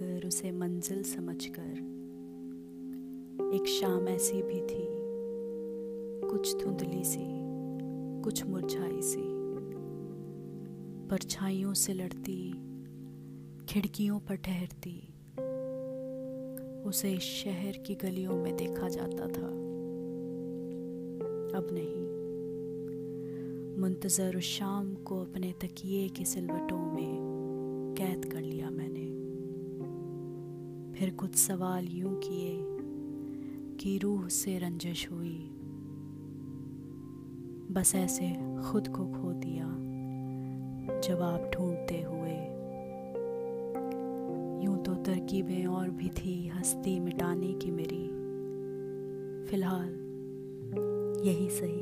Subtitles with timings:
[0.00, 1.70] इसे मंजिल समझकर
[3.54, 4.86] एक शाम ऐसी भी थी,
[6.30, 7.24] कुछ धुंधली सी,
[8.22, 9.22] कुछ मुरझाई सी,
[11.08, 12.52] परछाइयों से लड़ती,
[13.68, 15.08] खिड़कियों पर ठहरती,
[16.88, 19.48] उसे शहर की गलियों में देखा जाता था।
[21.58, 22.02] अब नहीं।
[23.80, 27.22] मुंतज़र शाम को अपने तकिए की सिलवटों में
[27.98, 29.11] कैद कर लिया मैंने।
[31.02, 32.58] फिर कुछ सवाल यूँ किए
[33.76, 35.38] कि रूह से रंजिश हुई।
[37.70, 38.28] बस ऐसे
[38.62, 39.64] खुद को खो दिया,
[41.00, 42.36] जवाब ढूंढते हुए।
[44.64, 48.06] यूँ तो तरकीबें और भी थी हस्ती मिटाने की मेरी।
[49.50, 49.90] फ़िलहाल
[51.26, 51.81] यही सही।